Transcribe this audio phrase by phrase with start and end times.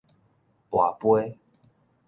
[0.71, 1.37] 跋桮